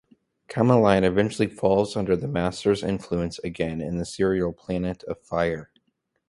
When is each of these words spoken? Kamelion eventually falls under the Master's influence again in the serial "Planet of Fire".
Kamelion 0.49 1.03
eventually 1.03 1.47
falls 1.47 1.95
under 1.95 2.15
the 2.15 2.27
Master's 2.27 2.83
influence 2.83 3.37
again 3.43 3.79
in 3.81 3.97
the 3.99 4.03
serial 4.07 4.51
"Planet 4.51 5.03
of 5.03 5.21
Fire". 5.21 5.69